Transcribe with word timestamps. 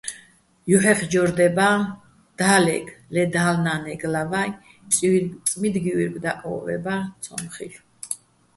ჲუჰ̦ეხჯორ 0.69 1.29
დება́, 1.37 1.75
და́ლეგო̆, 2.39 2.95
ლე 3.13 3.23
დალნა́ნეგო̆ 3.33 4.11
ლავა́, 4.13 4.47
წმიდგივუ́ჲრგ 5.49 6.15
დაკვო́ჸვება́, 6.23 7.01
ცო́მ 7.23 7.43
ხილ'ო̆. 7.53 7.83